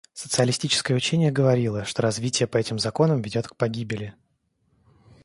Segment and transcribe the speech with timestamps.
[0.15, 4.15] Социалистическое учение говорило, что развитие по этим законам ведет к погибели.